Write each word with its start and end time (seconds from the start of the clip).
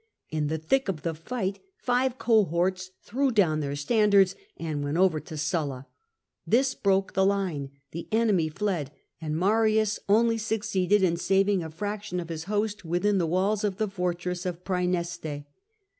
In 0.31 0.47
the 0.47 0.57
thick 0.57 0.89
of 0.89 1.03
the 1.03 1.13
fight 1.13 1.59
five 1.77 2.17
cohorts 2.17 2.89
threw 3.03 3.29
down 3.29 3.59
their 3.59 3.75
standards 3.75 4.35
and 4.57 4.83
went 4.83 4.97
over 4.97 5.19
to 5.19 5.37
Sulla: 5.37 5.85
this 6.43 6.73
broke 6.73 7.13
the 7.13 7.23
line, 7.23 7.69
the 7.91 8.07
enemy 8.11 8.49
fled, 8.49 8.89
and 9.21 9.37
Marius 9.37 9.99
only 10.09 10.39
succeeded 10.39 11.03
in 11.03 11.17
saving 11.17 11.61
a 11.63 11.69
fraction 11.69 12.19
of 12.19 12.29
his 12.29 12.45
host 12.45 12.83
within 12.83 13.19
the 13.19 13.27
walls 13.27 13.63
of 13.63 13.77
the 13.77 13.87
fortress 13.87 14.43
of 14.43 14.63
Praeneste. 14.63 15.45